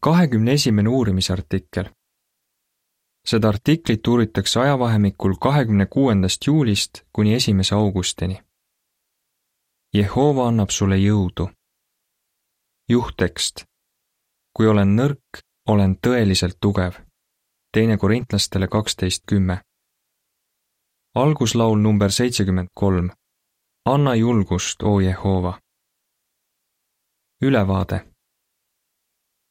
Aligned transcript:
kahekümne 0.00 0.52
esimene 0.52 0.88
uurimisartikkel. 0.88 1.90
seda 3.26 3.48
artiklit 3.48 4.06
uuritakse 4.06 4.60
ajavahemikul 4.60 5.34
kahekümne 5.34 5.86
kuuendast 5.86 6.46
juulist 6.46 7.00
kuni 7.12 7.34
esimese 7.34 7.74
augustini. 7.74 8.42
Jehova 9.94 10.48
annab 10.48 10.70
sulle 10.70 10.96
jõudu. 10.96 11.50
juhttekst. 12.88 13.64
kui 14.56 14.66
olen 14.66 14.96
nõrk, 14.96 15.42
olen 15.68 15.96
tõeliselt 16.06 16.56
tugev. 16.60 16.92
teine 17.72 17.96
Korintlastele 17.96 18.68
kaksteist 18.68 19.22
kümme. 19.26 19.60
alguslaul 21.14 21.78
number 21.78 22.10
seitsekümmend 22.10 22.68
kolm. 22.74 23.10
anna 23.84 24.14
julgust, 24.14 24.82
oo 24.82 25.00
Jehova. 25.00 25.60
ülevaade 27.42 28.09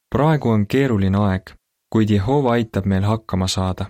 praegu 0.10 0.50
on 0.50 0.68
keeruline 0.68 1.18
aeg, 1.18 1.54
kuid 1.93 2.10
Jehova 2.10 2.52
aitab 2.52 2.86
meil 2.86 3.04
hakkama 3.04 3.47
saada. 3.47 3.86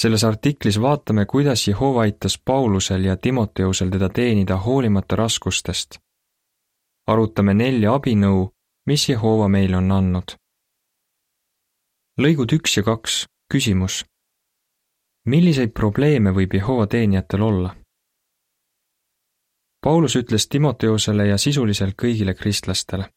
selles 0.00 0.24
artiklis 0.24 0.80
vaatame, 0.80 1.26
kuidas 1.26 1.68
Jehova 1.68 2.00
aitas 2.00 2.40
Paulusel 2.44 3.04
ja 3.04 3.16
Timoteusel 3.16 3.90
teda 3.90 4.08
teenida 4.08 4.56
hoolimata 4.56 5.16
raskustest. 5.16 5.98
arutame 7.06 7.54
nelja 7.54 7.94
abinõu, 7.94 8.50
mis 8.86 9.08
Jehova 9.08 9.48
meile 9.48 9.76
on 9.76 9.92
andnud. 9.92 10.36
lõigud 12.20 12.52
üks 12.52 12.76
ja 12.76 12.82
kaks, 12.82 13.26
küsimus. 13.52 14.04
milliseid 15.26 15.72
probleeme 15.72 16.30
võib 16.30 16.54
Jehova 16.54 16.86
teenijatel 16.86 17.42
olla? 17.42 17.76
Paulus 19.82 20.16
ütles 20.16 20.48
Timoteusele 20.48 21.26
ja 21.26 21.38
sisuliselt 21.38 21.94
kõigile 21.96 22.34
kristlastele 22.34 23.08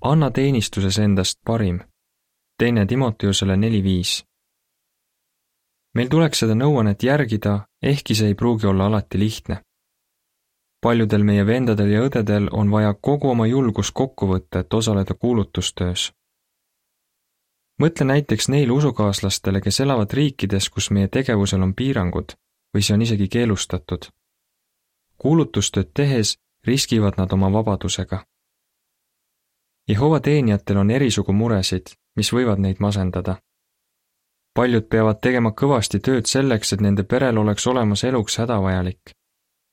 anna 0.00 0.30
teenistuses 0.30 0.98
endast 0.98 1.40
parim. 1.44 1.80
teine 2.58 2.86
Timoteusele 2.86 3.56
neli 3.56 3.82
viis. 3.82 4.24
meil 5.94 6.08
tuleks 6.08 6.38
seda 6.38 6.54
nõuannet 6.54 7.02
järgida, 7.02 7.66
ehkki 7.82 8.14
see 8.14 8.26
ei 8.26 8.34
pruugi 8.34 8.66
olla 8.66 8.86
alati 8.86 9.18
lihtne. 9.18 9.62
paljudel 10.80 11.24
meie 11.24 11.46
vendadel 11.46 11.90
ja 11.90 12.02
õdedel 12.06 12.48
on 12.52 12.70
vaja 12.70 12.94
kogu 12.94 13.30
oma 13.30 13.46
julgus 13.46 13.90
kokku 13.92 14.26
võtta, 14.26 14.60
et 14.60 14.74
osaleda 14.74 15.14
kuulutustöös. 15.14 16.12
mõtle 17.82 18.04
näiteks 18.04 18.48
neile 18.48 18.72
usukaaslastele, 18.72 19.60
kes 19.60 19.80
elavad 19.80 20.12
riikides, 20.12 20.70
kus 20.70 20.90
meie 20.90 21.08
tegevusel 21.08 21.62
on 21.62 21.74
piirangud 21.74 22.38
või 22.74 22.82
see 22.82 22.94
on 22.94 23.02
isegi 23.02 23.28
keelustatud. 23.28 24.06
kuulutustööd 25.18 25.90
tehes 25.94 26.38
riskivad 26.64 27.14
nad 27.18 27.32
oma 27.32 27.52
vabadusega 27.52 28.27
Jehova 29.88 30.20
teenijatel 30.20 30.76
on 30.76 30.90
erisugu 30.90 31.32
muresid, 31.32 31.94
mis 32.16 32.32
võivad 32.32 32.60
neid 32.60 32.76
masendada. 32.80 33.36
paljud 34.54 34.88
peavad 34.90 35.20
tegema 35.22 35.50
kõvasti 35.50 36.00
tööd 36.00 36.26
selleks, 36.26 36.72
et 36.72 36.80
nende 36.80 37.04
perel 37.04 37.38
oleks 37.38 37.66
olemas 37.66 38.04
eluks 38.04 38.38
hädavajalik. 38.38 39.12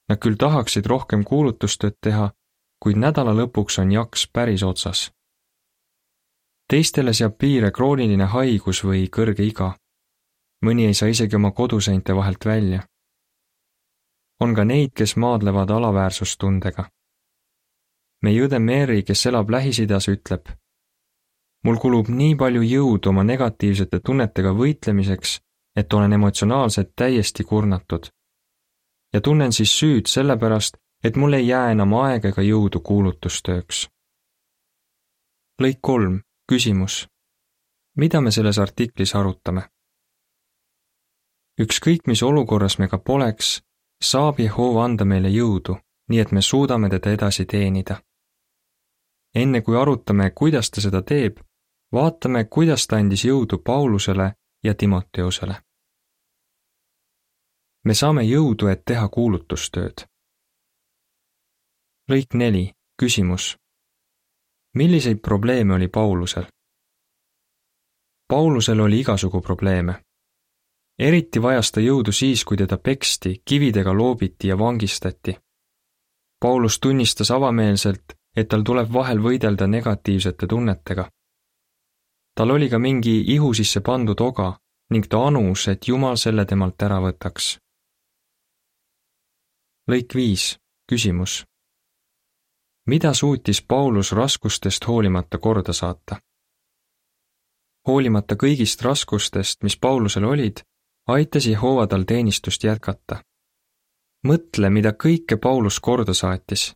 Nad 0.10 0.20
küll 0.20 0.38
tahaksid 0.38 0.86
rohkem 0.86 1.24
kuulutustööd 1.24 1.98
teha, 2.02 2.30
kuid 2.80 2.98
nädala 2.98 3.34
lõpuks 3.34 3.80
on 3.82 3.92
jaks 3.92 4.28
päris 4.34 4.64
otsas. 4.64 5.12
teistele 6.70 7.14
seab 7.14 7.38
piire 7.38 7.72
krooniline 7.72 8.26
haigus 8.26 8.84
või 8.84 9.10
kõrge 9.10 9.44
iga. 9.44 9.76
mõni 10.66 10.86
ei 10.86 10.94
saa 10.94 11.10
isegi 11.10 11.36
oma 11.36 11.52
koduseinte 11.52 12.16
vahelt 12.16 12.46
välja. 12.46 12.88
on 14.40 14.56
ka 14.56 14.64
neid, 14.64 14.92
kes 14.94 15.16
maadlevad 15.16 15.70
alaväärsustundega 15.70 16.95
meie 18.22 18.46
õde 18.46 18.60
Mary, 18.60 19.04
kes 19.04 19.26
elab 19.30 19.50
Lähis-Idas, 19.50 20.08
ütleb. 20.10 20.50
mul 21.66 21.78
kulub 21.82 22.10
nii 22.14 22.36
palju 22.38 22.62
jõudu 22.62 23.10
oma 23.10 23.24
negatiivsete 23.24 24.00
tunnetega 24.00 24.52
võitlemiseks, 24.54 25.40
et 25.76 25.94
olen 25.94 26.14
emotsionaalselt 26.14 26.94
täiesti 26.96 27.44
kurnatud. 27.44 28.10
ja 29.14 29.22
tunnen 29.22 29.52
siis 29.52 29.80
süüd 29.80 30.08
sellepärast, 30.08 30.78
et 31.04 31.16
mul 31.16 31.34
ei 31.34 31.48
jää 31.48 31.72
enam 31.72 31.94
aega 31.94 32.30
ega 32.30 32.42
jõudu 32.42 32.80
kuulutustööks. 32.80 33.90
lõik 35.62 35.80
kolm, 35.82 36.22
küsimus. 36.50 37.08
mida 37.98 38.22
me 38.22 38.32
selles 38.32 38.60
artiklis 38.60 39.16
arutame? 39.16 39.70
ükskõik, 41.62 42.08
mis 42.08 42.24
olukorras 42.24 42.80
me 42.80 42.88
ka 42.88 42.98
poleks, 42.98 43.62
saab 44.04 44.40
Jehova 44.40 44.84
anda 44.84 45.06
meile 45.06 45.30
jõudu, 45.30 45.78
nii 46.10 46.20
et 46.20 46.32
me 46.32 46.42
suudame 46.42 46.90
teda 46.90 47.12
edasi 47.12 47.46
teenida 47.46 48.02
enne 49.36 49.62
kui 49.62 49.78
arutame, 49.78 50.32
kuidas 50.32 50.72
ta 50.72 50.82
seda 50.82 51.02
teeb, 51.02 51.40
vaatame, 51.94 52.46
kuidas 52.46 52.88
ta 52.88 52.96
andis 52.96 53.26
jõudu 53.26 53.62
Paulusele 53.64 54.34
ja 54.64 54.74
Timoteusele. 54.74 55.56
me 57.86 57.94
saame 57.94 58.24
jõudu, 58.24 58.68
et 58.68 58.86
teha 58.86 59.10
kuulutustööd. 59.10 60.08
lõik 62.12 62.34
neli, 62.34 62.74
küsimus. 63.02 63.58
milliseid 64.74 65.20
probleeme 65.22 65.74
oli 65.74 65.88
Paulusel? 65.88 66.46
Paulusel 68.28 68.80
oli 68.80 69.00
igasugu 69.00 69.42
probleeme. 69.42 70.02
eriti 71.00 71.42
vajas 71.42 71.72
ta 71.72 71.80
jõudu 71.80 72.12
siis, 72.12 72.46
kui 72.46 72.58
teda 72.58 72.78
peksti, 72.78 73.42
kividega 73.46 73.94
loobiti 73.94 74.48
ja 74.48 74.58
vangistati. 74.58 75.38
Paulus 76.40 76.80
tunnistas 76.80 77.32
avameelselt, 77.32 78.14
et 78.36 78.48
tal 78.50 78.64
tuleb 78.64 78.92
vahel 78.94 79.20
võidelda 79.24 79.68
negatiivsete 79.68 80.48
tunnetega. 80.48 81.10
tal 82.36 82.52
oli 82.52 82.70
ka 82.70 82.80
mingi 82.80 83.16
ihu 83.36 83.54
sisse 83.54 83.80
pandud 83.82 84.22
oga 84.22 84.60
ning 84.90 85.08
ta 85.08 85.18
anus, 85.28 85.68
et 85.68 85.88
Jumal 85.88 86.18
selle 86.18 86.46
temalt 86.46 86.82
ära 86.82 87.00
võtaks. 87.00 87.58
lõik 89.92 90.16
viis, 90.16 90.60
küsimus. 90.90 91.46
mida 92.86 93.14
suutis 93.14 93.62
Paulus 93.62 94.12
raskustest 94.12 94.88
hoolimata 94.88 95.38
korda 95.38 95.74
saata? 95.74 96.20
hoolimata 97.88 98.36
kõigist 98.36 98.82
raskustest, 98.82 99.64
mis 99.64 99.78
Paulusel 99.78 100.26
olid, 100.26 100.62
aitas 101.08 101.46
Jehova 101.46 101.88
tal 101.88 102.04
teenistust 102.04 102.64
jätkata. 102.64 103.24
mõtle, 104.28 104.70
mida 104.70 104.92
kõike 104.92 105.38
Paulus 105.38 105.80
korda 105.80 106.14
saatis 106.14 106.74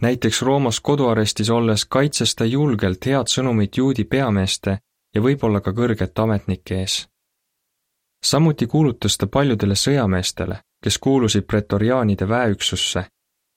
näiteks 0.00 0.42
Roomas 0.42 0.80
koduarestis 0.80 1.50
olles 1.50 1.84
kaitses 1.84 2.34
ta 2.34 2.44
julgelt 2.44 3.06
head 3.06 3.28
sõnumit 3.28 3.76
juudi 3.76 4.04
peameeste 4.04 4.78
ja 5.14 5.20
võib-olla 5.20 5.60
ka 5.60 5.72
kõrgete 5.72 6.22
ametnike 6.22 6.80
ees. 6.80 7.08
samuti 8.24 8.66
kuulutas 8.66 9.18
ta 9.18 9.26
paljudele 9.26 9.74
sõjameestele, 9.74 10.60
kes 10.82 10.98
kuulusid 10.98 11.42
pretoriaanide 11.42 12.28
väeüksusse 12.28 13.04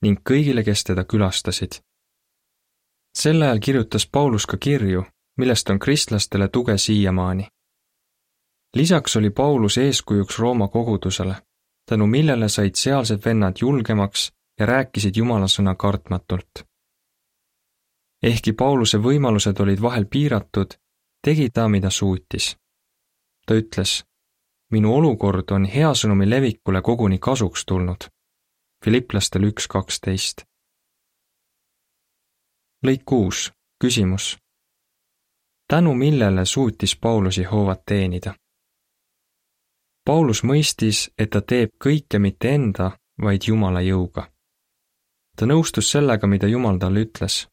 ning 0.01 0.19
kõigile, 0.29 0.63
kes 0.63 0.83
teda 0.83 1.03
külastasid. 1.03 1.79
sel 3.17 3.41
ajal 3.41 3.59
kirjutas 3.59 4.07
Paulus 4.07 4.45
ka 4.45 4.57
kirju, 4.57 5.05
millest 5.37 5.69
on 5.69 5.79
kristlastele 5.79 6.47
tuge 6.47 6.77
siiamaani. 6.77 7.47
lisaks 8.75 9.15
oli 9.15 9.29
Paulus 9.29 9.77
eeskujuks 9.77 10.39
Rooma 10.39 10.67
kogudusele, 10.67 11.35
tänu 11.85 12.07
millele 12.07 12.49
said 12.49 12.75
sealsed 12.75 13.25
vennad 13.25 13.55
julgemaks 13.61 14.31
ja 14.59 14.65
rääkisid 14.65 15.15
Jumala 15.15 15.47
sõna 15.47 15.75
kartmatult. 15.75 16.65
ehkki 18.23 18.53
Pauluse 18.53 18.97
võimalused 18.97 19.59
olid 19.59 19.81
vahel 19.81 20.05
piiratud, 20.05 20.73
tegi 21.21 21.49
ta, 21.49 21.67
mida 21.67 21.89
suutis. 21.89 22.57
ta 23.45 23.53
ütles, 23.53 24.03
minu 24.71 24.95
olukord 24.95 25.51
on 25.51 25.65
hea 25.65 25.93
sõnumi 25.93 26.29
levikule 26.29 26.81
koguni 26.81 27.19
kasuks 27.19 27.65
tulnud. 27.65 28.09
Filiplastel 28.85 29.43
üks 29.43 29.67
kaksteist. 29.67 30.45
lõik 32.85 33.03
kuus, 33.05 33.51
küsimus. 33.81 34.37
tänu 35.67 35.93
millele 35.93 36.45
suutis 36.45 36.95
Paulus 36.95 37.37
Jehovat 37.37 37.81
teenida? 37.85 38.33
Paulus 40.05 40.43
mõistis, 40.43 41.09
et 41.17 41.29
ta 41.29 41.41
teeb 41.41 41.69
kõike 41.83 42.19
mitte 42.19 42.49
enda, 42.49 42.91
vaid 43.21 43.47
Jumala 43.47 43.81
jõuga 43.81 44.32
ta 45.37 45.45
nõustus 45.45 45.91
sellega, 45.91 46.27
mida 46.27 46.47
Jumal 46.47 46.77
talle 46.79 47.05
ütles. 47.05 47.47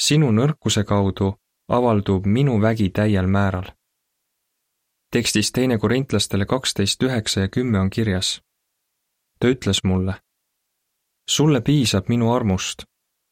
sinu 0.00 0.30
nõrkuse 0.30 0.84
kaudu 0.84 1.34
avaldub 1.68 2.26
minu 2.26 2.60
vägi 2.60 2.90
täiel 2.90 3.26
määral. 3.26 3.72
tekstis 5.12 5.52
teine 5.52 5.78
korintlastele 5.78 6.46
kaksteist 6.46 7.02
üheksa 7.02 7.40
ja 7.40 7.48
kümme 7.48 7.80
on 7.80 7.90
kirjas. 7.90 8.42
ta 9.40 9.48
ütles 9.48 9.84
mulle, 9.84 10.14
sulle 11.28 11.60
piisab 11.60 12.08
minu 12.08 12.32
armust, 12.32 12.84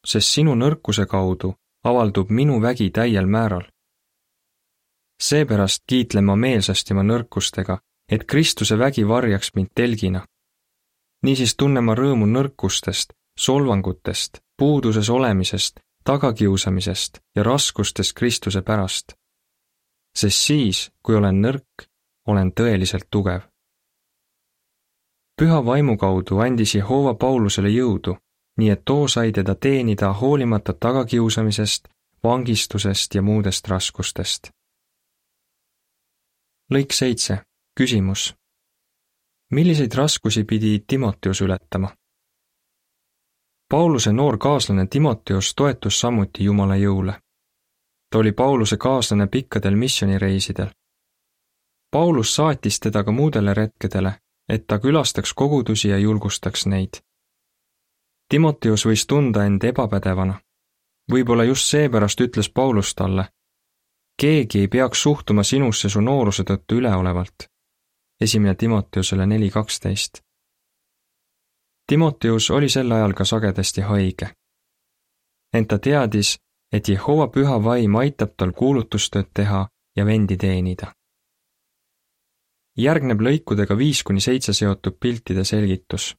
sest 0.06 0.28
sinu 0.28 0.54
nõrkuse 0.54 1.06
kaudu 1.06 1.54
avaldub 1.84 2.30
minu 2.30 2.62
vägi 2.62 2.90
täiel 2.90 3.26
määral. 3.26 3.64
seepärast 5.22 5.82
kiitlen 5.86 6.24
ma 6.24 6.36
meelsasti 6.36 6.94
oma 6.94 7.02
nõrkustega, 7.02 7.78
et 8.08 8.24
Kristuse 8.24 8.78
vägi 8.78 9.08
varjaks 9.08 9.54
mind 9.54 9.68
telgina. 9.74 10.26
niisiis 11.22 11.56
tunnen 11.56 11.84
ma 11.84 11.94
rõõmu 11.94 12.26
nõrkustest 12.26 13.12
solvangutest, 13.38 14.38
puuduses 14.58 15.10
olemisest, 15.10 15.80
tagakiusamisest 16.04 17.18
ja 17.36 17.42
raskustest 17.42 18.12
Kristuse 18.12 18.62
pärast. 18.62 19.12
sest 20.16 20.36
siis, 20.36 20.90
kui 21.02 21.14
olen 21.14 21.42
nõrk, 21.42 21.88
olen 22.26 22.52
tõeliselt 22.52 23.06
tugev. 23.10 23.40
püha 25.40 25.64
vaimu 25.64 25.96
kaudu 25.96 26.38
andis 26.38 26.74
Jehova 26.74 27.14
Paulusele 27.14 27.68
jõudu, 27.68 28.16
nii 28.56 28.70
et 28.70 28.84
too 28.84 29.08
sai 29.08 29.32
teda 29.32 29.54
teenida 29.54 30.12
hoolimata 30.12 30.72
tagakiusamisest, 30.72 31.88
vangistusest 32.24 33.14
ja 33.14 33.22
muudest 33.22 33.68
raskustest. 33.68 34.50
lõik 36.72 36.92
seitse, 36.92 37.42
küsimus. 37.78 38.34
milliseid 39.50 39.94
raskusi 39.94 40.44
pidi 40.44 40.84
Timoteus 40.86 41.40
ületama? 41.40 41.96
Pauluse 43.70 44.12
noor 44.12 44.38
kaaslane 44.38 44.86
Timoteus 44.86 45.54
toetus 45.54 46.00
samuti 46.00 46.44
Jumala 46.44 46.76
jõule. 46.76 47.14
ta 48.10 48.18
oli 48.18 48.32
Pauluse 48.32 48.76
kaaslane 48.76 49.26
pikkadel 49.26 49.74
missioonireisidel. 49.74 50.68
Paulus 51.90 52.34
saatis 52.34 52.80
teda 52.80 53.04
ka 53.04 53.12
muudele 53.12 53.54
retkedele, 53.54 54.12
et 54.48 54.66
ta 54.66 54.78
külastaks 54.78 55.34
kogudusi 55.34 55.88
ja 55.88 55.98
julgustaks 55.98 56.66
neid. 56.66 57.02
Timoteus 58.28 58.86
võis 58.86 59.06
tunda 59.06 59.44
end 59.44 59.64
ebapädevana. 59.64 60.40
võib-olla 61.12 61.44
just 61.44 61.66
seepärast 61.66 62.20
ütles 62.20 62.50
Paulus 62.50 62.94
talle, 62.94 63.28
keegi 64.20 64.60
ei 64.60 64.68
peaks 64.68 65.02
suhtuma 65.02 65.42
sinusse 65.42 65.88
su 65.88 66.00
nooruse 66.00 66.42
tõttu 66.42 66.74
üleolevalt. 66.78 67.48
esimene 68.20 68.54
Timoteusele 68.54 69.26
neli 69.26 69.50
kaksteist 69.50 70.25
Timoteus 71.86 72.50
oli 72.50 72.68
sel 72.68 72.92
ajal 72.92 73.12
ka 73.12 73.24
sagedasti 73.24 73.80
haige. 73.80 74.28
ent 75.54 75.68
ta 75.68 75.78
teadis, 75.78 76.38
et 76.72 76.88
Jehova 76.88 77.28
püha 77.28 77.64
vaim 77.64 77.94
aitab 77.96 78.32
tal 78.36 78.52
kuulutustööd 78.52 79.28
teha 79.34 79.68
ja 79.96 80.06
vendi 80.06 80.36
teenida. 80.36 80.92
järgneb 82.78 83.20
lõikudega 83.20 83.78
viis 83.78 84.02
kuni 84.02 84.20
seitse 84.20 84.52
seotud 84.52 84.96
piltide 85.00 85.44
selgitus. 85.44 86.16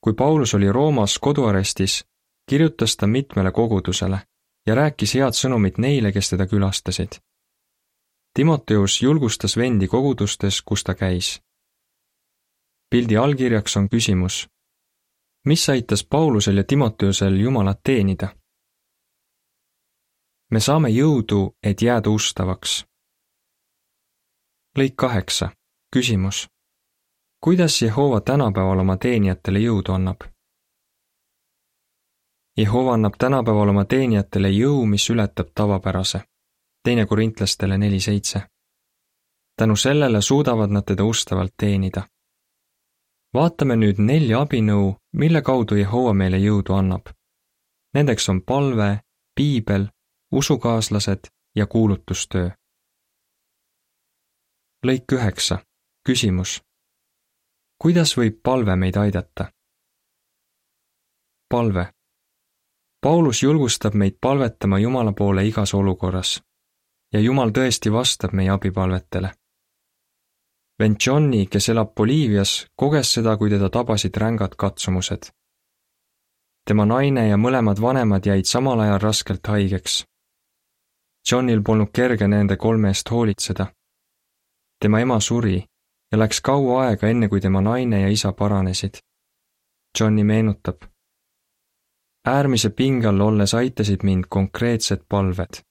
kui 0.00 0.14
Paulus 0.14 0.54
oli 0.54 0.72
Roomas 0.72 1.18
koduarestis, 1.18 2.04
kirjutas 2.50 2.96
ta 2.96 3.06
mitmele 3.06 3.50
kogudusele 3.50 4.18
ja 4.66 4.74
rääkis 4.74 5.14
head 5.14 5.34
sõnumit 5.34 5.78
neile, 5.78 6.12
kes 6.12 6.30
teda 6.30 6.46
külastasid. 6.46 7.18
Timoteus 8.34 9.02
julgustas 9.02 9.56
vendi 9.56 9.86
kogudustes, 9.88 10.62
kus 10.62 10.84
ta 10.84 10.94
käis 10.94 11.40
pildi 12.94 13.16
allkirjaks 13.16 13.76
on 13.76 13.88
küsimus. 13.88 14.48
mis 15.46 15.68
aitas 15.68 16.04
Paulusel 16.04 16.56
ja 16.56 16.64
Timoteusel 16.64 17.34
Jumalat 17.34 17.80
teenida? 17.84 18.28
me 20.50 20.60
saame 20.60 20.88
jõudu, 20.88 21.56
et 21.62 21.82
jääda 21.82 22.10
ustavaks. 22.10 22.86
lõik 24.78 24.94
kaheksa, 24.96 25.48
küsimus. 25.96 26.46
kuidas 27.40 27.82
Jehova 27.82 28.20
tänapäeval 28.20 28.78
oma 28.78 28.96
teenijatele 28.96 29.58
jõudu 29.58 29.92
annab? 29.92 30.20
Jehova 32.56 32.94
annab 32.94 33.14
tänapäeval 33.18 33.68
oma 33.68 33.84
teenijatele 33.84 34.48
jõu, 34.48 34.86
mis 34.86 35.10
ületab 35.10 35.48
tavapärase. 35.54 36.20
teine 36.84 37.06
korintlastele 37.06 37.78
neli 37.78 38.00
seitse. 38.00 38.42
tänu 39.56 39.76
sellele 39.76 40.22
suudavad 40.22 40.70
nad 40.70 40.82
teda 40.84 41.04
ustavalt 41.04 41.54
teenida 41.56 42.13
vaatame 43.34 43.76
nüüd 43.76 43.98
nelja 43.98 44.40
abinõu, 44.44 44.94
mille 45.12 45.42
kaudu 45.42 45.78
Jehova 45.78 46.12
meile 46.14 46.38
jõudu 46.38 46.76
annab. 46.78 47.10
Nendeks 47.94 48.28
on 48.28 48.42
palve, 48.42 49.00
piibel, 49.34 49.88
usukaaslased 50.32 51.30
ja 51.56 51.66
kuulutustöö. 51.66 52.50
lõik 54.86 55.12
üheksa, 55.12 55.58
küsimus. 56.06 56.62
kuidas 57.78 58.16
võib 58.16 58.40
palve 58.42 58.76
meid 58.76 58.96
aidata? 58.96 59.50
palve. 61.48 61.92
Paulus 63.00 63.42
julgustab 63.42 63.94
meid 63.94 64.16
palvetama 64.20 64.78
Jumala 64.78 65.12
poole 65.12 65.46
igas 65.46 65.74
olukorras 65.74 66.42
ja 67.12 67.20
Jumal 67.20 67.50
tõesti 67.50 67.92
vastab 67.92 68.32
meie 68.32 68.50
abipalvetele 68.50 69.30
vend 70.78 70.96
Johnny, 71.06 71.46
kes 71.46 71.68
elab 71.68 71.94
Boliivias, 71.94 72.66
koges 72.76 73.12
seda, 73.14 73.36
kui 73.36 73.50
teda 73.50 73.70
tabasid 73.70 74.16
rängad 74.16 74.56
katsumused. 74.56 75.30
tema 76.66 76.84
naine 76.84 77.28
ja 77.28 77.36
mõlemad 77.36 77.80
vanemad 77.80 78.26
jäid 78.26 78.48
samal 78.48 78.80
ajal 78.80 78.98
raskelt 79.00 79.46
haigeks. 79.46 80.04
Johnil 81.30 81.62
polnud 81.62 81.90
kerge 81.92 82.28
nende 82.28 82.56
kolme 82.56 82.88
eest 82.88 83.10
hoolitseda. 83.10 83.66
tema 84.80 85.00
ema 85.00 85.20
suri 85.20 85.64
ja 86.12 86.18
läks 86.18 86.40
kaua 86.40 86.86
aega, 86.86 87.08
enne 87.08 87.28
kui 87.28 87.40
tema 87.40 87.60
naine 87.60 88.00
ja 88.00 88.08
isa 88.08 88.32
paranesid. 88.32 88.94
Johnny 90.00 90.24
meenutab. 90.24 90.76
äärmise 92.26 92.70
pinge 92.70 93.06
all 93.06 93.20
olles 93.20 93.54
aitasid 93.54 94.02
mind 94.02 94.24
konkreetsed 94.28 95.04
palved. 95.08 95.62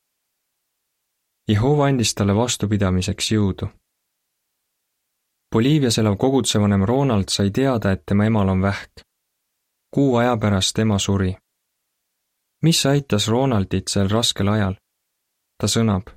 Jehova 1.47 1.85
andis 1.85 2.15
talle 2.15 2.35
vastupidamiseks 2.35 3.31
jõudu 3.31 3.67
Boliivias 5.53 5.97
elav 5.97 6.17
kogudsevanem 6.17 6.81
Ronald 6.85 7.23
sai 7.29 7.51
teada, 7.51 7.91
et 7.91 8.03
tema 8.05 8.25
emal 8.25 8.49
on 8.49 8.61
vähk. 8.61 8.91
kuu 9.93 10.15
aja 10.15 10.37
pärast 10.37 10.79
ema 10.79 10.99
suri. 10.99 11.35
mis 12.63 12.85
aitas 12.85 13.27
Ronaldit 13.27 13.87
sel 13.87 14.09
raskel 14.09 14.47
ajal? 14.47 14.75
ta 15.57 15.67
sõnab. 15.67 16.09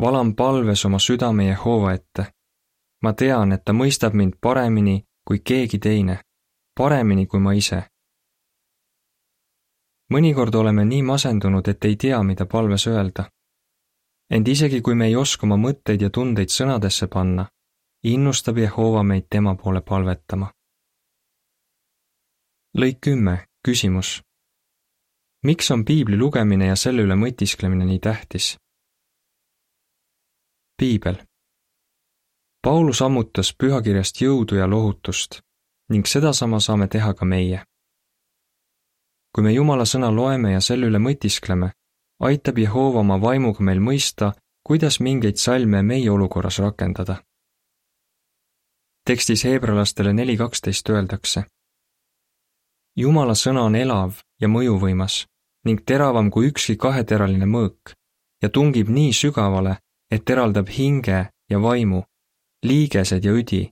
valan 0.00 0.34
palves 0.34 0.84
oma 0.84 0.98
südame 0.98 1.44
Jehova 1.44 1.92
ette. 1.92 2.26
ma 3.02 3.12
tean, 3.12 3.52
et 3.52 3.64
ta 3.64 3.72
mõistab 3.72 4.12
mind 4.12 4.34
paremini 4.40 5.04
kui 5.24 5.38
keegi 5.38 5.78
teine, 5.78 6.20
paremini 6.78 7.26
kui 7.26 7.40
ma 7.40 7.52
ise. 7.52 7.82
mõnikord 10.12 10.54
oleme 10.54 10.84
nii 10.84 11.02
masendunud, 11.02 11.68
et 11.68 11.84
ei 11.84 11.96
tea, 11.96 12.22
mida 12.22 12.46
palves 12.46 12.86
öelda. 12.86 13.30
ent 14.30 14.48
isegi 14.48 14.80
kui 14.80 14.94
me 14.94 15.06
ei 15.06 15.16
oska 15.16 15.46
oma 15.46 15.56
mõtteid 15.56 16.02
ja 16.02 16.10
tundeid 16.10 16.48
sõnadesse 16.48 17.06
panna, 17.06 17.46
innustab 18.04 18.58
Jehova 18.58 19.02
meid 19.02 19.26
tema 19.30 19.54
poole 19.54 19.80
palvetama. 19.80 20.52
lõik 22.78 23.00
kümme, 23.00 23.46
küsimus. 23.64 24.22
miks 25.44 25.70
on 25.70 25.84
piibli 25.84 26.16
lugemine 26.16 26.66
ja 26.66 26.76
selle 26.76 27.02
üle 27.02 27.14
mõtisklemine 27.14 27.84
nii 27.84 27.98
tähtis? 27.98 28.56
piibel. 30.76 31.16
Paulus 32.62 33.02
ammutas 33.02 33.52
pühakirjast 33.52 34.20
jõudu 34.20 34.56
ja 34.56 34.66
lohutust 34.66 35.40
ning 35.90 36.06
sedasama 36.06 36.60
saame 36.60 36.88
teha 36.88 37.14
ka 37.14 37.24
meie. 37.24 37.64
kui 39.34 39.44
me 39.44 39.52
Jumala 39.52 39.84
sõna 39.84 40.14
loeme 40.14 40.52
ja 40.52 40.60
selle 40.60 40.86
üle 40.86 40.98
mõtiskleme, 40.98 41.72
aitab 42.20 42.58
Jehova 42.58 43.00
oma 43.00 43.20
vaimuga 43.20 43.64
meil 43.64 43.80
mõista, 43.80 44.32
kuidas 44.64 45.00
mingeid 45.00 45.36
salme 45.36 45.82
meie 45.82 46.10
olukorras 46.10 46.58
rakendada 46.58 47.20
tekstis 49.06 49.44
heebrealastele 49.44 50.12
neli 50.12 50.36
kaksteist 50.36 50.88
öeldakse. 50.90 51.44
Jumala 52.96 53.34
sõna 53.34 53.64
on 53.68 53.74
elav 53.74 54.20
ja 54.40 54.48
mõjuvõimas 54.48 55.24
ning 55.64 55.82
teravam 55.86 56.30
kui 56.30 56.48
ükski 56.50 56.76
kaheteraline 56.76 57.46
mõõk 57.46 57.94
ja 58.42 58.48
tungib 58.48 58.88
nii 58.88 59.12
sügavale, 59.12 59.76
et 60.10 60.30
eraldab 60.30 60.68
hinge 60.68 61.28
ja 61.50 61.58
vaimu, 61.62 62.02
liigesed 62.66 63.24
ja 63.24 63.32
üdi 63.32 63.68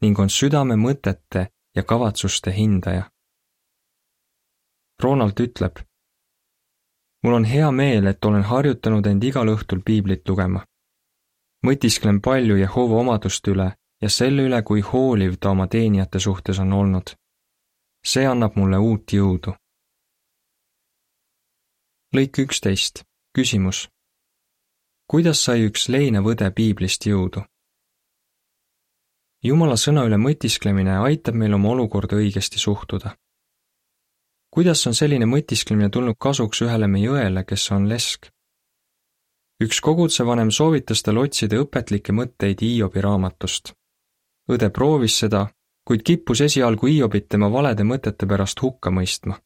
ning 0.00 0.18
on 0.18 0.30
südame 0.32 0.76
mõtete 0.80 1.46
ja 1.76 1.82
kavatsuste 1.82 2.52
hindaja. 2.52 3.10
Ronald 5.02 5.40
ütleb. 5.40 5.78
mul 7.22 7.34
on 7.34 7.44
hea 7.44 7.70
meel, 7.70 8.06
et 8.06 8.24
olen 8.24 8.42
harjutanud 8.42 9.06
end 9.06 9.24
igal 9.24 9.48
õhtul 9.48 9.82
piiblit 9.84 10.28
lugema. 10.28 10.64
mõtisklen 11.66 12.20
palju 12.20 12.56
Jehova 12.56 13.00
omaduste 13.00 13.50
üle 13.50 13.74
ja 14.02 14.08
selle 14.08 14.42
üle, 14.48 14.62
kui 14.62 14.80
hooliv 14.80 15.36
ta 15.40 15.50
oma 15.50 15.66
teenijate 15.66 16.18
suhtes 16.18 16.58
on 16.58 16.72
olnud. 16.72 17.14
see 18.06 18.26
annab 18.26 18.56
mulle 18.56 18.78
uut 18.78 19.12
jõudu. 19.12 19.52
lõik 22.16 22.38
üksteist, 22.44 23.04
küsimus. 23.36 23.88
kuidas 25.06 25.44
sai 25.44 25.66
üks 25.68 25.88
leinevõde 25.88 26.50
piiblist 26.50 27.06
jõudu? 27.06 27.44
jumala 29.42 29.76
sõna 29.76 30.04
üle 30.08 30.16
mõtisklemine 30.16 30.96
aitab 31.06 31.34
meil 31.34 31.54
oma 31.54 31.68
olukorda 31.68 32.16
õigesti 32.16 32.58
suhtuda. 32.58 33.16
kuidas 34.50 34.86
on 34.86 34.94
selline 34.94 35.26
mõtisklemine 35.26 35.90
tulnud 35.90 36.16
kasuks 36.18 36.62
ühele 36.62 36.86
meie 36.86 37.08
õele, 37.08 37.44
kes 37.44 37.70
on 37.70 37.88
lesk? 37.88 38.30
üks 39.60 39.80
kogudsevanem 39.80 40.50
soovitas 40.50 41.02
tal 41.02 41.18
otsida 41.18 41.60
õpetlikke 41.60 42.12
mõtteid 42.16 42.64
Hiobi 42.64 43.00
raamatust 43.04 43.74
õde 44.50 44.70
proovis 44.70 45.18
seda, 45.18 45.46
kuid 45.86 46.02
kippus 46.02 46.40
esialgu 46.40 46.86
Hiobit 46.86 47.28
tema 47.28 47.48
valede 47.52 47.84
mõtete 47.84 48.26
pärast 48.26 48.62
hukka 48.62 48.90
mõistma. 48.90 49.40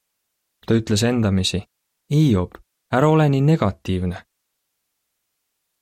ta 0.67 0.75
ütles 0.75 1.03
endamisi, 1.03 1.63
Hiob, 2.13 2.55
ära 2.93 3.09
ole 3.09 3.29
nii 3.29 3.41
negatiivne. 3.41 4.25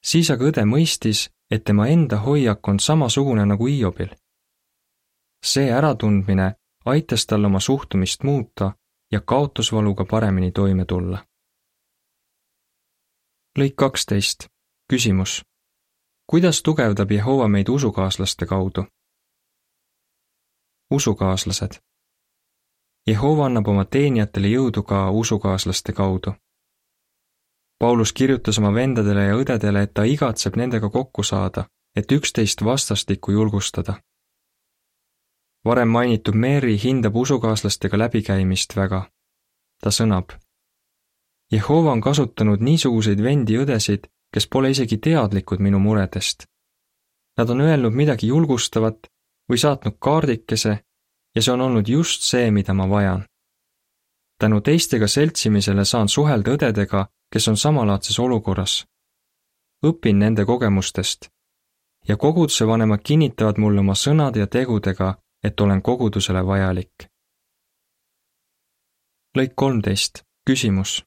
siis 0.04 0.30
aga 0.30 0.44
õde 0.44 0.64
mõistis, 0.64 1.30
et 1.50 1.64
tema 1.64 1.88
enda 1.88 2.16
hoiak 2.16 2.68
on 2.68 2.80
samasugune 2.80 3.46
nagu 3.46 3.66
Hiobil. 3.66 4.14
see 5.44 5.72
äratundmine 5.72 6.54
aitas 6.84 7.26
tal 7.26 7.44
oma 7.44 7.60
suhtumist 7.60 8.22
muuta 8.22 8.72
ja 9.12 9.20
kaotusvaluga 9.20 10.04
paremini 10.04 10.52
toime 10.52 10.84
tulla. 10.84 11.26
lõik 13.58 13.74
kaksteist, 13.76 14.48
küsimus. 14.90 15.44
kuidas 16.26 16.62
tugevdab 16.62 17.10
Jehova 17.10 17.48
meid 17.48 17.68
usukaaslaste 17.68 18.46
kaudu? 18.46 18.84
Usukaaslased. 20.92 21.80
Jehova 23.06 23.46
annab 23.46 23.68
oma 23.68 23.84
teenijatele 23.84 24.48
jõudu 24.48 24.82
ka 24.86 25.10
usukaaslaste 25.10 25.92
kaudu. 25.92 26.34
Paulus 27.78 28.12
kirjutas 28.12 28.58
oma 28.58 28.70
vendadele 28.74 29.24
ja 29.24 29.34
õdedele, 29.34 29.82
et 29.82 29.94
ta 29.94 30.04
igatseb 30.06 30.56
nendega 30.56 30.90
kokku 30.90 31.22
saada, 31.26 31.64
et 31.96 32.12
üksteist 32.12 32.64
vastastikku 32.64 33.32
julgustada. 33.32 33.94
varem 35.64 35.88
mainitud 35.88 36.34
Mary 36.34 36.78
hindab 36.84 37.16
usukaaslastega 37.16 37.98
läbikäimist 37.98 38.76
väga. 38.76 39.10
ta 39.82 39.90
sõnab. 39.90 40.32
Jehova 41.52 41.92
on 41.92 42.00
kasutanud 42.00 42.60
niisuguseid 42.60 43.22
vendi-õdesid, 43.22 44.06
kes 44.34 44.46
pole 44.46 44.70
isegi 44.70 44.96
teadlikud 44.96 45.58
minu 45.58 45.78
muredest. 45.78 46.46
Nad 47.38 47.50
on 47.50 47.60
öelnud 47.60 47.92
midagi 47.92 48.26
julgustavat 48.26 48.98
või 49.48 49.58
saatnud 49.58 49.96
kaardikese 49.98 50.78
ja 51.34 51.42
see 51.42 51.52
on 51.52 51.60
olnud 51.60 51.88
just 51.88 52.22
see, 52.22 52.50
mida 52.50 52.74
ma 52.74 52.88
vajan. 52.88 53.24
tänu 54.38 54.60
teistega 54.60 55.06
seltsimisele 55.06 55.84
saan 55.84 56.08
suhelda 56.08 56.50
õdedega, 56.50 57.06
kes 57.32 57.48
on 57.48 57.56
samalaadses 57.56 58.18
olukorras. 58.18 58.84
õpin 59.86 60.18
nende 60.18 60.44
kogemustest 60.44 61.28
ja 62.08 62.16
koguduse 62.16 62.66
vanemad 62.66 63.00
kinnitavad 63.04 63.58
mulle 63.58 63.80
oma 63.80 63.94
sõnade 63.94 64.38
ja 64.38 64.46
tegudega, 64.46 65.14
et 65.44 65.60
olen 65.60 65.82
kogudusele 65.82 66.46
vajalik. 66.46 67.08
lõik 69.38 69.52
kolmteist, 69.54 70.22
küsimus. 70.46 71.04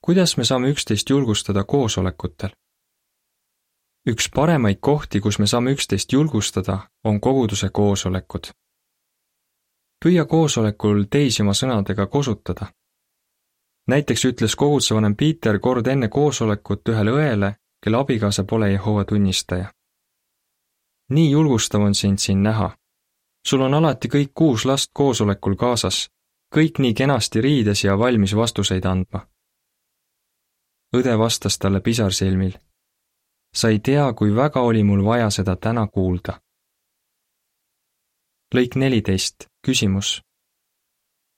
kuidas 0.00 0.36
me 0.36 0.44
saame 0.44 0.70
üksteist 0.70 1.10
julgustada 1.10 1.64
koosolekutel? 1.64 2.50
Üks 4.06 4.30
paremaid 4.34 4.78
kohti, 4.80 5.20
kus 5.20 5.38
me 5.38 5.46
saame 5.46 5.72
üksteist 5.74 6.12
julgustada, 6.12 6.78
on 7.04 7.20
koguduse 7.20 7.68
koosolekud. 7.72 8.46
püüa 10.04 10.24
koosolekul 10.24 11.04
teisi 11.10 11.42
oma 11.42 11.52
sõnadega 11.52 12.06
kosutada. 12.06 12.66
näiteks 13.88 14.24
ütles 14.24 14.56
koguduse 14.56 14.94
vanem 14.94 15.16
Piiter 15.16 15.58
kord 15.58 15.86
enne 15.86 16.08
koosolekut 16.08 16.88
ühele 16.88 17.10
õele, 17.10 17.54
kelle 17.82 17.96
abikaasa 17.96 18.44
pole 18.44 18.70
Jehova 18.72 19.04
tunnistaja. 19.04 19.72
nii 21.10 21.30
julgustav 21.30 21.80
on 21.80 21.94
sind 21.94 22.18
siin 22.18 22.42
näha. 22.42 22.76
sul 23.46 23.60
on 23.60 23.74
alati 23.74 24.08
kõik 24.08 24.30
kuus 24.34 24.64
last 24.64 24.90
koosolekul 24.94 25.56
kaasas, 25.56 26.10
kõik 26.54 26.78
nii 26.78 26.94
kenasti 26.94 27.40
riides 27.40 27.84
ja 27.84 27.98
valmis 27.98 28.36
vastuseid 28.36 28.84
andma. 28.84 29.26
õde 30.96 31.18
vastas 31.18 31.58
talle 31.58 31.80
pisarsilmil 31.80 32.65
sa 33.56 33.68
ei 33.68 33.78
tea, 33.78 34.12
kui 34.12 34.34
väga 34.36 34.60
oli 34.60 34.84
mul 34.84 35.04
vaja 35.04 35.30
seda 35.30 35.56
täna 35.56 35.86
kuulda. 35.86 36.40
lõik 38.54 38.76
neliteist, 38.76 39.48
küsimus. 39.66 40.22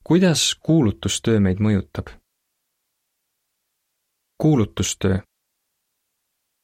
kuidas 0.03 0.55
kuulutustöö 0.65 1.39
meid 1.39 1.59
mõjutab? 1.59 2.09
kuulutustöö. 4.37 5.19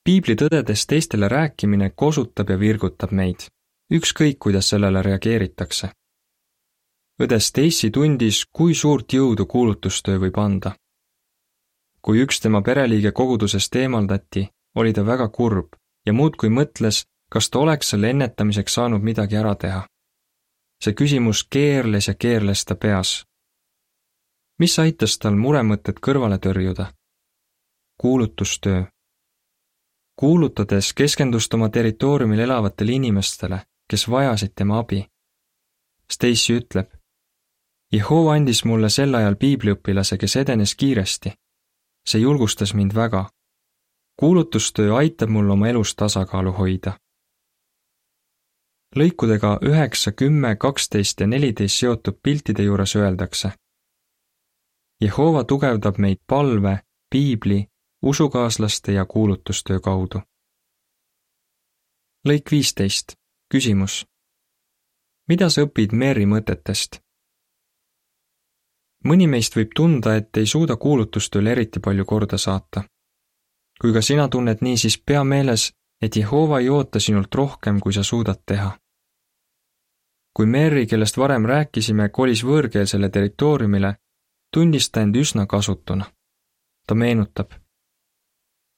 piiblitõdedest 0.03 0.87
teistele 0.87 1.27
rääkimine 1.27 1.89
kosutab 1.89 2.49
ja 2.49 2.59
virgutab 2.59 3.11
meid, 3.11 3.47
ükskõik 3.91 4.37
kuidas 4.39 4.69
sellele 4.69 5.01
reageeritakse. 5.01 5.89
õde 7.23 7.39
Stacy 7.39 7.89
tundis, 7.91 8.45
kui 8.51 8.75
suurt 8.75 9.13
jõudu 9.13 9.45
kuulutustöö 9.45 10.19
võib 10.19 10.37
anda. 10.37 10.75
kui 12.01 12.23
üks 12.23 12.41
tema 12.41 12.61
pereliige 12.61 13.11
kogudusest 13.11 13.75
eemaldati, 13.75 14.54
oli 14.75 14.93
ta 14.93 15.05
väga 15.05 15.27
kurb 15.29 15.67
ja 16.05 16.13
muudkui 16.13 16.49
mõtles, 16.49 17.05
kas 17.31 17.49
ta 17.49 17.59
oleks 17.59 17.89
selle 17.89 18.09
ennetamiseks 18.09 18.73
saanud 18.73 19.01
midagi 19.01 19.35
ära 19.35 19.55
teha. 19.55 19.87
see 20.83 20.93
küsimus 20.93 21.47
keerles 21.49 22.07
ja 22.07 22.13
keerles 22.13 22.65
ta 22.65 22.75
peas. 22.75 23.25
mis 24.59 24.79
aitas 24.79 25.17
tal 25.17 25.35
muremõtted 25.35 25.99
kõrvale 25.99 26.37
tõrjuda? 26.37 26.93
kuulutustöö. 28.01 28.83
kuulutades 30.15 30.93
keskendus 30.93 31.49
ta 31.49 31.57
oma 31.57 31.69
territooriumil 31.69 32.39
elavatele 32.39 32.91
inimestele, 32.91 33.59
kes 33.89 34.09
vajasid 34.09 34.51
tema 34.55 34.79
abi. 34.79 35.05
Stacy 36.11 36.57
ütleb, 36.57 36.87
Jehova 37.93 38.33
andis 38.33 38.65
mulle 38.65 38.89
sel 38.89 39.15
ajal 39.15 39.35
piibliõpilase, 39.35 40.17
kes 40.17 40.35
edenes 40.35 40.75
kiiresti. 40.75 41.33
see 42.09 42.21
julgustas 42.21 42.73
mind 42.73 42.93
väga 42.93 43.29
kuulutustöö 44.19 44.95
aitab 44.95 45.29
mul 45.29 45.49
oma 45.49 45.67
elus 45.67 45.95
tasakaalu 45.95 46.51
hoida. 46.51 46.99
lõikudega 48.95 49.59
üheksa, 49.61 50.11
kümme, 50.11 50.55
kaksteist 50.55 51.19
ja 51.19 51.27
neliteist 51.27 51.75
seotud 51.75 52.19
piltide 52.23 52.63
juures 52.63 52.95
öeldakse. 52.95 53.51
Jehova 55.01 55.43
tugevdab 55.43 55.97
meid 55.97 56.17
palve, 56.27 56.79
piibli, 57.09 57.67
usukaaslaste 58.01 58.91
ja 58.91 59.05
kuulutustöö 59.05 59.79
kaudu. 59.79 60.21
lõik 62.27 62.51
viisteist, 62.51 63.15
küsimus. 63.51 64.05
mida 65.27 65.49
sa 65.49 65.61
õpid 65.61 65.91
Mary 65.91 66.25
mõtetest? 66.25 66.99
mõni 69.03 69.27
meist 69.27 69.55
võib 69.55 69.69
tunda, 69.75 70.15
et 70.15 70.37
ei 70.37 70.45
suuda 70.45 70.75
kuulutustööle 70.75 71.51
eriti 71.51 71.79
palju 71.79 72.05
korda 72.05 72.37
saata 72.37 72.94
kui 73.81 73.93
ka 73.93 74.01
sina 74.01 74.27
tunned 74.27 74.61
nii, 74.61 74.77
siis 74.77 74.97
pea 75.05 75.23
meeles, 75.23 75.71
et 76.01 76.15
Jehova 76.15 76.59
ei 76.59 76.69
oota 76.69 76.99
sinult 76.99 77.35
rohkem, 77.35 77.79
kui 77.79 77.93
sa 77.93 78.03
suudad 78.03 78.41
teha. 78.45 78.77
kui 80.35 80.45
Mary, 80.45 80.85
kellest 80.85 81.17
varem 81.17 81.45
rääkisime, 81.47 82.09
kolis 82.09 82.41
võõrkeelsele 82.43 83.09
territooriumile, 83.09 83.93
tundis 84.53 84.89
ta 84.91 85.01
end 85.01 85.15
üsna 85.15 85.45
kasutuna. 85.45 86.05
ta 86.87 86.95
meenutab. 86.95 87.51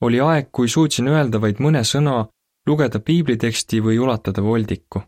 oli 0.00 0.20
aeg, 0.20 0.48
kui 0.52 0.68
suutsin 0.68 1.08
öelda 1.08 1.40
vaid 1.40 1.58
mõne 1.58 1.84
sõna, 1.84 2.28
lugeda 2.66 3.00
piibliteksti 3.00 3.80
või 3.82 3.98
ulatada 3.98 4.42
voldiku. 4.42 5.02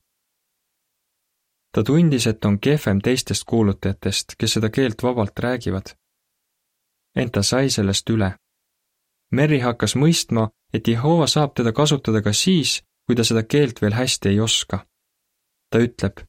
ta 1.73 1.83
tundis, 1.83 2.27
et 2.27 2.45
on 2.45 2.59
kehvem 2.59 3.01
teistest 3.01 3.45
kuulutajatest, 3.45 4.35
kes 4.39 4.53
seda 4.53 4.71
keelt 4.71 5.03
vabalt 5.03 5.39
räägivad. 5.39 5.95
ent 7.17 7.33
ta 7.33 7.43
sai 7.43 7.71
sellest 7.71 8.11
üle 8.11 8.35
Mary 9.31 9.61
hakkas 9.63 9.95
mõistma, 9.95 10.49
et 10.75 10.89
Jehova 10.89 11.27
saab 11.31 11.55
teda 11.55 11.73
kasutada 11.73 12.23
ka 12.23 12.33
siis, 12.35 12.81
kui 13.07 13.17
ta 13.17 13.25
seda 13.25 13.45
keelt 13.47 13.83
veel 13.83 13.95
hästi 13.95 14.29
ei 14.29 14.41
oska. 14.41 14.87
ta 15.71 15.79
ütleb, 15.79 16.27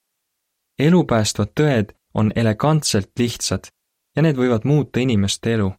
elupäästvad 0.79 1.49
tõed 1.57 1.95
on 2.13 2.31
elegantselt 2.35 3.09
lihtsad 3.17 3.71
ja 4.15 4.21
need 4.21 4.37
võivad 4.37 4.65
muuta 4.65 4.99
inimeste 4.99 5.53
elu. 5.53 5.73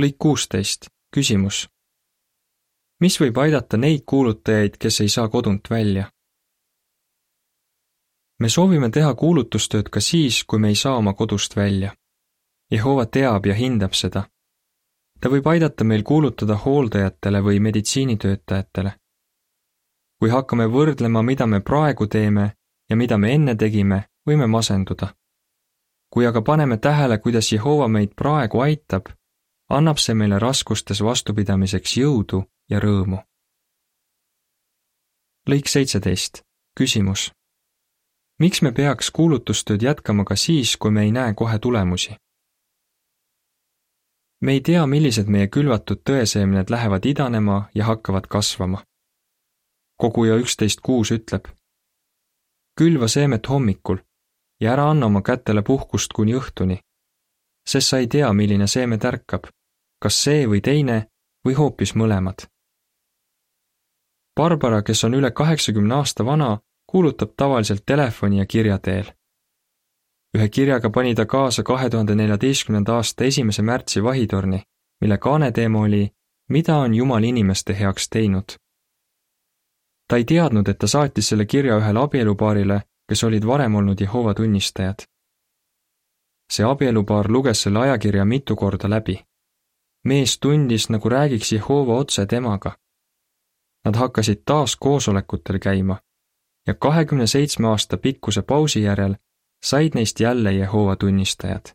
lõik 0.00 0.16
kuusteist, 0.18 0.86
küsimus. 1.14 1.68
mis 3.00 3.20
võib 3.20 3.38
aidata 3.38 3.76
neid 3.76 4.04
kuulutajaid, 4.06 4.76
kes 4.78 5.00
ei 5.00 5.08
saa 5.08 5.28
kodunt 5.28 5.70
välja? 5.70 6.12
me 8.38 8.48
soovime 8.48 8.90
teha 8.90 9.14
kuulutustööd 9.14 9.90
ka 9.90 10.00
siis, 10.00 10.44
kui 10.44 10.58
me 10.58 10.68
ei 10.68 10.74
saa 10.74 10.96
oma 10.96 11.14
kodust 11.14 11.56
välja. 11.56 11.94
Jehova 12.70 13.06
teab 13.06 13.46
ja 13.46 13.54
hindab 13.54 13.94
seda 13.94 14.31
ta 15.22 15.30
võib 15.30 15.46
aidata 15.46 15.84
meil 15.84 16.02
kuulutada 16.02 16.56
hooldajatele 16.64 17.42
või 17.42 17.60
meditsiinitöötajatele. 17.60 18.92
kui 20.18 20.30
hakkame 20.30 20.66
võrdlema, 20.66 21.22
mida 21.22 21.46
me 21.46 21.60
praegu 21.60 22.06
teeme 22.06 22.52
ja 22.90 22.96
mida 22.96 23.18
me 23.18 23.32
enne 23.34 23.54
tegime, 23.56 24.04
võime 24.28 24.46
masenduda. 24.46 25.14
kui 26.10 26.26
aga 26.26 26.42
paneme 26.42 26.76
tähele, 26.76 27.18
kuidas 27.18 27.52
Jehova 27.52 27.88
meid 27.88 28.14
praegu 28.16 28.60
aitab, 28.60 29.06
annab 29.68 29.98
see 29.98 30.14
meile 30.14 30.38
raskustes 30.38 31.02
vastupidamiseks 31.02 31.96
jõudu 31.96 32.44
ja 32.70 32.80
rõõmu. 32.80 33.18
lõik 35.48 35.68
seitseteist, 35.68 36.42
küsimus. 36.78 37.30
miks 38.38 38.62
me 38.62 38.72
peaks 38.72 39.10
kuulutustööd 39.10 39.82
jätkama 39.82 40.24
ka 40.24 40.36
siis, 40.36 40.76
kui 40.76 40.90
me 40.90 41.02
ei 41.02 41.12
näe 41.12 41.34
kohe 41.34 41.58
tulemusi? 41.58 42.21
Me 44.42 44.52
ei 44.52 44.60
tea, 44.60 44.86
millised 44.86 45.28
meie 45.30 45.48
külvatud 45.48 46.02
tõeseemned 46.08 46.70
lähevad 46.70 47.06
idanema 47.06 47.68
ja 47.74 47.84
hakkavad 47.84 48.26
kasvama. 48.26 48.82
koguja 49.96 50.36
üksteist 50.36 50.80
kuus 50.80 51.10
ütleb. 51.10 51.44
külva 52.78 53.08
seemet 53.08 53.48
hommikul 53.48 53.98
ja 54.60 54.72
ära 54.72 54.90
anna 54.90 55.06
oma 55.06 55.22
kätele 55.22 55.62
puhkust 55.62 56.12
kuni 56.12 56.34
õhtuni, 56.34 56.78
sest 57.68 57.88
sa 57.88 57.98
ei 57.98 58.06
tea, 58.06 58.32
milline 58.32 58.66
seeme 58.66 58.98
tärkab, 58.98 59.46
kas 60.02 60.22
see 60.24 60.46
või 60.46 60.60
teine 60.60 61.06
või 61.46 61.54
hoopis 61.54 61.94
mõlemad. 61.94 62.46
Barbara, 64.36 64.82
kes 64.82 65.04
on 65.04 65.14
üle 65.14 65.30
kaheksakümne 65.30 65.94
aasta 65.94 66.24
vana, 66.24 66.58
kuulutab 66.86 67.34
tavaliselt 67.36 67.82
telefoni 67.86 68.38
ja 68.38 68.46
kirja 68.46 68.78
teel. 68.78 69.12
Ühe 70.36 70.48
kirjaga 70.48 70.90
pani 70.90 71.14
ta 71.14 71.26
kaasa 71.26 71.62
kahe 71.62 71.90
tuhande 71.90 72.14
neljateistkümnenda 72.14 72.94
aasta 72.94 73.24
esimese 73.24 73.62
märtsi 73.62 74.02
vahitorni, 74.02 74.62
mille 75.00 75.18
kaaneteema 75.18 75.80
oli 75.80 76.10
Mida 76.48 76.76
on 76.76 76.94
Jumal 76.94 77.22
inimeste 77.22 77.78
heaks 77.78 78.08
teinud? 78.08 78.44
ta 80.08 80.16
ei 80.16 80.24
teadnud, 80.24 80.68
et 80.68 80.78
ta 80.78 80.86
saatis 80.86 81.28
selle 81.28 81.46
kirja 81.46 81.76
ühele 81.80 81.98
abielupaarile, 81.98 82.80
kes 83.08 83.24
olid 83.24 83.46
varem 83.46 83.74
olnud 83.74 84.00
Jehova 84.00 84.34
tunnistajad. 84.34 84.98
see 86.52 86.66
abielupaar 86.66 87.30
luges 87.30 87.62
selle 87.62 87.78
ajakirja 87.78 88.24
mitu 88.24 88.56
korda 88.56 88.90
läbi. 88.90 89.24
mees 90.04 90.38
tundis, 90.38 90.88
nagu 90.88 91.08
räägiks 91.08 91.52
Jehova 91.52 91.94
otse 91.94 92.26
temaga. 92.26 92.76
Nad 93.84 93.96
hakkasid 93.96 94.42
taas 94.44 94.76
koosolekutel 94.76 95.58
käima 95.58 95.96
ja 96.66 96.74
kahekümne 96.74 97.26
seitsme 97.26 97.68
aasta 97.68 97.96
pikkuse 97.96 98.42
pausi 98.42 98.82
järel 98.82 99.14
said 99.64 99.94
neist 99.94 100.20
jälle 100.20 100.52
Jehova 100.52 100.96
tunnistajad. 100.96 101.74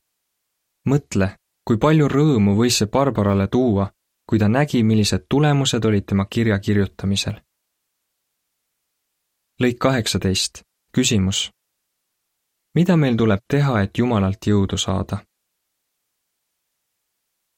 mõtle, 0.89 1.35
kui 1.67 1.77
palju 1.77 2.07
rõõmu 2.07 2.55
võis 2.55 2.77
see 2.77 2.87
Barbarale 2.87 3.47
tuua, 3.47 3.91
kui 4.29 4.39
ta 4.39 4.47
nägi, 4.47 4.83
millised 4.83 5.25
tulemused 5.29 5.85
olid 5.85 6.05
tema 6.05 6.25
kirja 6.25 6.59
kirjutamisel 6.59 7.41
lõik 9.61 9.77
kaheksateist, 9.79 10.61
küsimus. 10.93 11.51
mida 12.75 12.97
meil 12.97 13.15
tuleb 13.17 13.41
teha, 13.49 13.81
et 13.81 13.97
Jumalalt 13.97 14.47
jõudu 14.47 14.77
saada? 14.77 15.17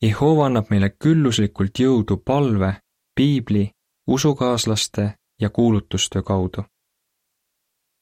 Jehova 0.02 0.46
annab 0.46 0.70
meile 0.72 0.90
külluslikult 0.90 1.80
jõudu 1.80 2.18
palve, 2.26 2.80
piibli, 3.16 3.72
usukaaslaste 4.08 5.16
ja 5.42 5.50
kuulutustöö 5.50 6.24
kaudu. 6.24 6.64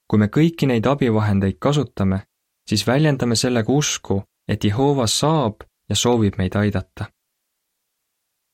Kui 0.08 0.20
me 0.20 0.28
kõiki 0.28 0.68
neid 0.68 0.86
abivahendeid 0.86 1.58
kasutame, 1.60 2.22
siis 2.70 2.88
väljendame 2.88 3.36
sellega 3.36 3.74
usku, 3.74 4.24
et 4.48 4.64
Jehova 4.64 5.08
saab 5.08 5.64
ja 5.90 5.96
soovib 5.96 6.38
meid 6.38 6.56
aidata. 6.56 7.06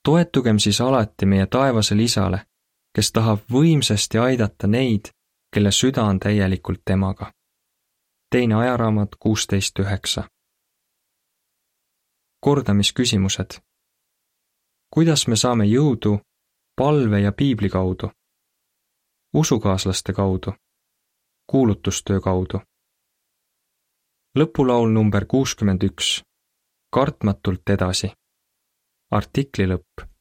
toetugem 0.03 0.59
siis 0.59 0.81
alati 0.81 1.25
meie 1.25 1.45
taevasele 1.47 2.03
Isale, 2.03 2.39
kes 2.95 3.11
tahab 3.11 3.39
võimsasti 3.51 4.17
aidata 4.17 4.67
neid, 4.67 5.09
kelle 5.53 5.71
süda 5.71 6.03
on 6.03 6.19
täielikult 6.19 6.81
temaga. 6.85 7.31
teine 8.29 8.55
ajaraamat 8.55 9.15
kuusteist 9.19 9.79
üheksa. 9.79 10.23
kordamisküsimused. 12.39 13.59
kuidas 14.89 15.27
me 15.27 15.35
saame 15.35 15.65
jõudu 15.65 16.19
palve 16.75 17.19
ja 17.19 17.31
piibli 17.31 17.69
kaudu? 17.69 18.11
usukaaslaste 19.33 20.13
kaudu? 20.13 20.53
Kuulutustöö 21.47 22.19
kaudu? 22.19 22.61
lõpulaul 24.39 24.89
number 24.93 25.25
kuuskümmend 25.25 25.83
üks. 25.83 26.21
kartmatult 26.95 27.69
edasi. 27.69 28.11
artikli 29.11 29.67
lõpp 29.67 30.12